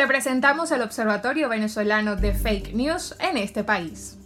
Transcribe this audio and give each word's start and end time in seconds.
Te 0.00 0.06
presentamos 0.06 0.70
el 0.70 0.80
Observatorio 0.80 1.50
Venezolano 1.50 2.16
de 2.16 2.32
Fake 2.32 2.72
News 2.72 3.14
en 3.20 3.36
este 3.36 3.64
país. 3.64 4.16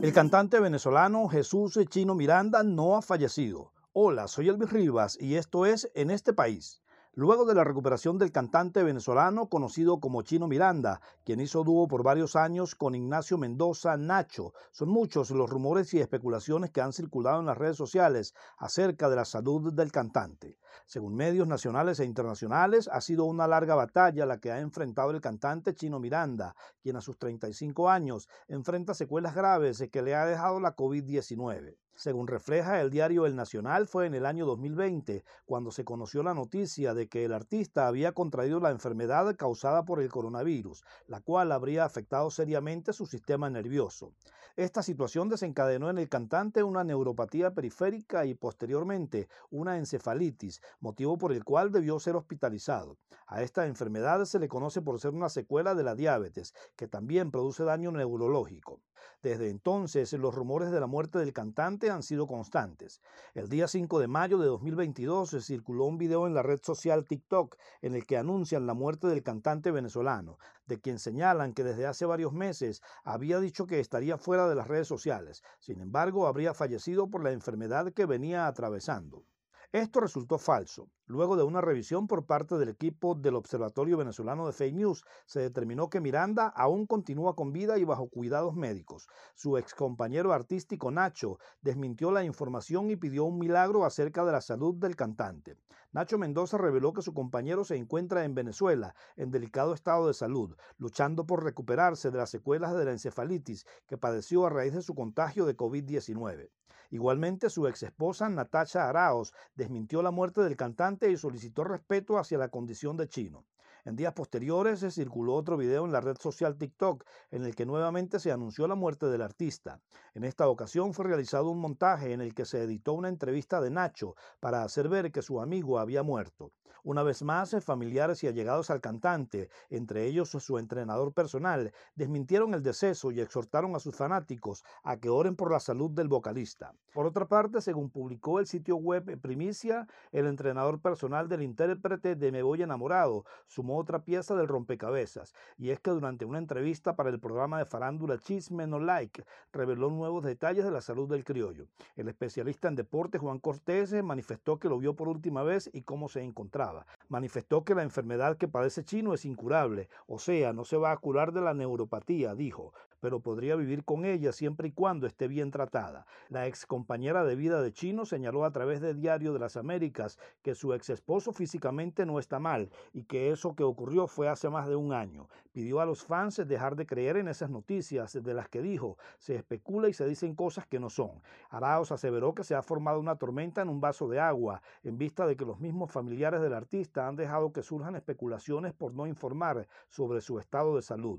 El 0.00 0.12
cantante 0.12 0.60
venezolano 0.60 1.26
Jesús 1.26 1.76
Chino 1.88 2.14
Miranda 2.14 2.62
no 2.62 2.96
ha 2.96 3.02
fallecido. 3.02 3.72
Hola, 3.92 4.28
soy 4.28 4.48
Elvis 4.48 4.70
Rivas 4.70 5.18
y 5.20 5.34
esto 5.34 5.66
es 5.66 5.90
En 5.96 6.12
este 6.12 6.32
país. 6.32 6.81
Luego 7.14 7.44
de 7.44 7.54
la 7.54 7.62
recuperación 7.62 8.16
del 8.16 8.32
cantante 8.32 8.82
venezolano 8.82 9.50
conocido 9.50 10.00
como 10.00 10.22
Chino 10.22 10.48
Miranda, 10.48 11.02
quien 11.26 11.42
hizo 11.42 11.62
dúo 11.62 11.86
por 11.86 12.02
varios 12.02 12.36
años 12.36 12.74
con 12.74 12.94
Ignacio 12.94 13.36
Mendoza 13.36 13.98
Nacho, 13.98 14.54
son 14.70 14.88
muchos 14.88 15.30
los 15.30 15.50
rumores 15.50 15.92
y 15.92 16.00
especulaciones 16.00 16.70
que 16.70 16.80
han 16.80 16.94
circulado 16.94 17.40
en 17.40 17.44
las 17.44 17.58
redes 17.58 17.76
sociales 17.76 18.32
acerca 18.56 19.10
de 19.10 19.16
la 19.16 19.26
salud 19.26 19.74
del 19.74 19.92
cantante. 19.92 20.56
Según 20.86 21.14
medios 21.14 21.46
nacionales 21.46 22.00
e 22.00 22.06
internacionales, 22.06 22.88
ha 22.90 23.02
sido 23.02 23.26
una 23.26 23.46
larga 23.46 23.74
batalla 23.74 24.24
la 24.24 24.40
que 24.40 24.50
ha 24.50 24.60
enfrentado 24.60 25.10
el 25.10 25.20
cantante 25.20 25.74
Chino 25.74 26.00
Miranda, 26.00 26.56
quien 26.80 26.96
a 26.96 27.02
sus 27.02 27.18
35 27.18 27.90
años 27.90 28.26
enfrenta 28.48 28.94
secuelas 28.94 29.34
graves 29.34 29.86
que 29.92 30.00
le 30.00 30.14
ha 30.14 30.24
dejado 30.24 30.60
la 30.60 30.74
COVID-19. 30.74 31.76
Según 31.94 32.26
refleja 32.26 32.80
el 32.80 32.90
diario 32.90 33.26
El 33.26 33.36
Nacional, 33.36 33.86
fue 33.86 34.06
en 34.06 34.14
el 34.14 34.24
año 34.24 34.46
2020 34.46 35.24
cuando 35.44 35.70
se 35.70 35.84
conoció 35.84 36.22
la 36.22 36.34
noticia 36.34 36.94
de 36.94 37.08
que 37.08 37.24
el 37.24 37.32
artista 37.32 37.86
había 37.86 38.12
contraído 38.12 38.60
la 38.60 38.70
enfermedad 38.70 39.36
causada 39.36 39.84
por 39.84 40.00
el 40.00 40.10
coronavirus, 40.10 40.82
la 41.06 41.20
cual 41.20 41.52
habría 41.52 41.84
afectado 41.84 42.30
seriamente 42.30 42.92
su 42.92 43.06
sistema 43.06 43.50
nervioso. 43.50 44.14
Esta 44.56 44.82
situación 44.82 45.30
desencadenó 45.30 45.88
en 45.88 45.96
el 45.98 46.10
cantante 46.10 46.62
una 46.62 46.84
neuropatía 46.84 47.54
periférica 47.54 48.26
y 48.26 48.34
posteriormente 48.34 49.28
una 49.50 49.78
encefalitis, 49.78 50.60
motivo 50.80 51.16
por 51.16 51.32
el 51.32 51.42
cual 51.42 51.72
debió 51.72 51.98
ser 51.98 52.16
hospitalizado. 52.16 52.98
A 53.26 53.42
esta 53.42 53.66
enfermedad 53.66 54.24
se 54.26 54.38
le 54.38 54.48
conoce 54.48 54.82
por 54.82 55.00
ser 55.00 55.12
una 55.12 55.30
secuela 55.30 55.74
de 55.74 55.84
la 55.84 55.94
diabetes, 55.94 56.52
que 56.76 56.86
también 56.86 57.30
produce 57.30 57.64
daño 57.64 57.92
neurológico. 57.92 58.82
Desde 59.22 59.48
entonces, 59.48 60.12
los 60.12 60.34
rumores 60.34 60.70
de 60.70 60.80
la 60.80 60.86
muerte 60.86 61.18
del 61.18 61.32
cantante 61.32 61.81
han 61.90 62.02
sido 62.02 62.26
constantes. 62.26 63.00
El 63.34 63.48
día 63.48 63.68
5 63.68 63.98
de 63.98 64.08
mayo 64.08 64.38
de 64.38 64.46
2022 64.46 65.30
se 65.30 65.40
circuló 65.40 65.86
un 65.86 65.98
video 65.98 66.26
en 66.26 66.34
la 66.34 66.42
red 66.42 66.60
social 66.62 67.04
TikTok 67.04 67.56
en 67.80 67.94
el 67.94 68.06
que 68.06 68.16
anuncian 68.16 68.66
la 68.66 68.74
muerte 68.74 69.06
del 69.08 69.22
cantante 69.22 69.70
venezolano, 69.70 70.38
de 70.66 70.80
quien 70.80 70.98
señalan 70.98 71.52
que 71.52 71.64
desde 71.64 71.86
hace 71.86 72.06
varios 72.06 72.32
meses 72.32 72.82
había 73.04 73.40
dicho 73.40 73.66
que 73.66 73.80
estaría 73.80 74.18
fuera 74.18 74.48
de 74.48 74.54
las 74.54 74.68
redes 74.68 74.88
sociales. 74.88 75.42
Sin 75.58 75.80
embargo, 75.80 76.26
habría 76.26 76.54
fallecido 76.54 77.08
por 77.08 77.22
la 77.22 77.32
enfermedad 77.32 77.92
que 77.92 78.06
venía 78.06 78.46
atravesando. 78.46 79.24
Esto 79.72 80.00
resultó 80.00 80.36
falso. 80.36 80.90
Luego 81.06 81.34
de 81.34 81.44
una 81.44 81.62
revisión 81.62 82.06
por 82.06 82.26
parte 82.26 82.58
del 82.58 82.68
equipo 82.68 83.14
del 83.14 83.36
Observatorio 83.36 83.96
Venezolano 83.96 84.46
de 84.46 84.52
Fake 84.52 84.74
News, 84.74 85.02
se 85.24 85.40
determinó 85.40 85.88
que 85.88 86.02
Miranda 86.02 86.48
aún 86.48 86.86
continúa 86.86 87.34
con 87.34 87.52
vida 87.52 87.78
y 87.78 87.84
bajo 87.84 88.10
cuidados 88.10 88.54
médicos. 88.54 89.08
Su 89.34 89.56
excompañero 89.56 90.34
artístico 90.34 90.90
Nacho 90.90 91.38
desmintió 91.62 92.10
la 92.10 92.22
información 92.22 92.90
y 92.90 92.96
pidió 92.96 93.24
un 93.24 93.38
milagro 93.38 93.86
acerca 93.86 94.26
de 94.26 94.32
la 94.32 94.42
salud 94.42 94.74
del 94.74 94.94
cantante. 94.94 95.56
Nacho 95.90 96.18
Mendoza 96.18 96.58
reveló 96.58 96.92
que 96.92 97.00
su 97.00 97.14
compañero 97.14 97.64
se 97.64 97.76
encuentra 97.76 98.24
en 98.24 98.34
Venezuela 98.34 98.94
en 99.16 99.30
delicado 99.30 99.72
estado 99.72 100.06
de 100.06 100.12
salud, 100.12 100.54
luchando 100.76 101.26
por 101.26 101.44
recuperarse 101.44 102.10
de 102.10 102.18
las 102.18 102.28
secuelas 102.28 102.76
de 102.76 102.84
la 102.84 102.92
encefalitis 102.92 103.66
que 103.86 103.96
padeció 103.96 104.44
a 104.44 104.50
raíz 104.50 104.74
de 104.74 104.82
su 104.82 104.94
contagio 104.94 105.46
de 105.46 105.56
COVID-19. 105.56 106.50
Igualmente, 106.92 107.48
su 107.48 107.66
ex 107.66 107.84
esposa 107.84 108.28
Natasha 108.28 108.86
Araos 108.86 109.32
desmintió 109.54 110.02
la 110.02 110.10
muerte 110.10 110.42
del 110.42 110.58
cantante 110.58 111.10
y 111.10 111.16
solicitó 111.16 111.64
respeto 111.64 112.18
hacia 112.18 112.36
la 112.36 112.50
condición 112.50 112.98
de 112.98 113.08
Chino. 113.08 113.46
En 113.84 113.96
días 113.96 114.12
posteriores 114.12 114.78
se 114.78 114.92
circuló 114.92 115.34
otro 115.34 115.56
video 115.56 115.84
en 115.84 115.90
la 115.90 116.00
red 116.00 116.16
social 116.16 116.56
TikTok 116.56 117.04
en 117.32 117.44
el 117.44 117.56
que 117.56 117.66
nuevamente 117.66 118.20
se 118.20 118.30
anunció 118.30 118.68
la 118.68 118.76
muerte 118.76 119.06
del 119.06 119.22
artista. 119.22 119.80
En 120.14 120.22
esta 120.22 120.48
ocasión 120.48 120.94
fue 120.94 121.06
realizado 121.06 121.50
un 121.50 121.58
montaje 121.58 122.12
en 122.12 122.20
el 122.20 122.32
que 122.32 122.44
se 122.44 122.62
editó 122.62 122.92
una 122.92 123.08
entrevista 123.08 123.60
de 123.60 123.70
Nacho 123.70 124.14
para 124.38 124.62
hacer 124.62 124.88
ver 124.88 125.10
que 125.10 125.22
su 125.22 125.40
amigo 125.40 125.80
había 125.80 126.04
muerto. 126.04 126.52
Una 126.84 127.04
vez 127.04 127.22
más, 127.22 127.54
familiares 127.64 128.24
y 128.24 128.26
allegados 128.26 128.68
al 128.70 128.80
cantante, 128.80 129.48
entre 129.70 130.04
ellos 130.04 130.30
su 130.30 130.58
entrenador 130.58 131.12
personal, 131.12 131.72
desmintieron 131.94 132.54
el 132.54 132.62
deceso 132.62 133.12
y 133.12 133.20
exhortaron 133.20 133.76
a 133.76 133.78
sus 133.78 133.94
fanáticos 133.94 134.64
a 134.82 134.96
que 134.96 135.08
oren 135.08 135.36
por 135.36 135.52
la 135.52 135.60
salud 135.60 135.92
del 135.92 136.08
vocalista. 136.08 136.74
Por 136.92 137.06
otra 137.06 137.28
parte, 137.28 137.60
según 137.60 137.90
publicó 137.90 138.40
el 138.40 138.48
sitio 138.48 138.76
web 138.76 139.20
Primicia, 139.20 139.86
el 140.10 140.26
entrenador 140.26 140.80
personal 140.80 141.28
del 141.28 141.42
intérprete 141.42 142.16
de 142.16 142.32
Me 142.32 142.42
Voy 142.42 142.62
Enamorado 142.62 143.24
sumó 143.46 143.71
otra 143.76 144.04
pieza 144.04 144.34
del 144.34 144.48
rompecabezas, 144.48 145.34
y 145.58 145.70
es 145.70 145.80
que 145.80 145.90
durante 145.90 146.24
una 146.24 146.38
entrevista 146.38 146.96
para 146.96 147.10
el 147.10 147.20
programa 147.20 147.58
de 147.58 147.64
farándula 147.64 148.18
Chisme 148.18 148.66
No 148.66 148.78
Like, 148.78 149.24
reveló 149.52 149.90
nuevos 149.90 150.24
detalles 150.24 150.64
de 150.64 150.70
la 150.70 150.80
salud 150.80 151.08
del 151.08 151.24
criollo. 151.24 151.66
El 151.96 152.08
especialista 152.08 152.68
en 152.68 152.76
deporte 152.76 153.18
Juan 153.18 153.38
Cortés 153.38 153.92
manifestó 154.02 154.58
que 154.58 154.68
lo 154.68 154.78
vio 154.78 154.94
por 154.94 155.08
última 155.08 155.42
vez 155.42 155.70
y 155.72 155.82
cómo 155.82 156.08
se 156.08 156.22
encontraba. 156.22 156.86
Manifestó 157.08 157.64
que 157.64 157.74
la 157.74 157.82
enfermedad 157.82 158.36
que 158.36 158.48
padece 158.48 158.84
Chino 158.84 159.14
es 159.14 159.24
incurable, 159.24 159.88
o 160.06 160.18
sea, 160.18 160.52
no 160.52 160.64
se 160.64 160.76
va 160.76 160.92
a 160.92 160.96
curar 160.96 161.32
de 161.32 161.40
la 161.40 161.54
neuropatía, 161.54 162.34
dijo, 162.34 162.72
pero 163.02 163.18
podría 163.18 163.56
vivir 163.56 163.84
con 163.84 164.04
ella 164.04 164.30
siempre 164.30 164.68
y 164.68 164.70
cuando 164.70 165.08
esté 165.08 165.26
bien 165.26 165.50
tratada. 165.50 166.06
La 166.28 166.46
ex 166.46 166.66
compañera 166.66 167.24
de 167.24 167.34
vida 167.34 167.60
de 167.60 167.72
Chino 167.72 168.06
señaló 168.06 168.44
a 168.44 168.52
través 168.52 168.80
de 168.80 168.94
Diario 168.94 169.32
de 169.32 169.40
las 169.40 169.56
Américas 169.56 170.20
que 170.40 170.54
su 170.54 170.72
ex 170.72 170.88
esposo 170.88 171.32
físicamente 171.32 172.06
no 172.06 172.20
está 172.20 172.38
mal 172.38 172.70
y 172.92 173.02
que 173.02 173.32
eso 173.32 173.56
que 173.56 173.64
ocurrió 173.64 174.06
fue 174.06 174.28
hace 174.28 174.48
más 174.48 174.68
de 174.68 174.76
un 174.76 174.92
año. 174.92 175.28
Pidió 175.50 175.80
a 175.80 175.84
los 175.84 176.04
fans 176.04 176.40
dejar 176.46 176.76
de 176.76 176.86
creer 176.86 177.16
en 177.16 177.26
esas 177.26 177.50
noticias 177.50 178.12
de 178.22 178.34
las 178.34 178.48
que 178.48 178.62
dijo 178.62 178.96
se 179.18 179.34
especula 179.34 179.88
y 179.88 179.94
se 179.94 180.06
dicen 180.06 180.36
cosas 180.36 180.68
que 180.68 180.78
no 180.78 180.88
son. 180.88 181.10
Araos 181.50 181.90
aseveró 181.90 182.36
que 182.36 182.44
se 182.44 182.54
ha 182.54 182.62
formado 182.62 183.00
una 183.00 183.16
tormenta 183.16 183.62
en 183.62 183.68
un 183.68 183.80
vaso 183.80 184.06
de 184.06 184.20
agua 184.20 184.62
en 184.84 184.96
vista 184.96 185.26
de 185.26 185.36
que 185.36 185.44
los 185.44 185.58
mismos 185.58 185.90
familiares 185.90 186.40
del 186.40 186.54
artista 186.54 187.08
han 187.08 187.16
dejado 187.16 187.52
que 187.52 187.64
surjan 187.64 187.96
especulaciones 187.96 188.72
por 188.72 188.94
no 188.94 189.08
informar 189.08 189.66
sobre 189.88 190.20
su 190.20 190.38
estado 190.38 190.76
de 190.76 190.82
salud. 190.82 191.18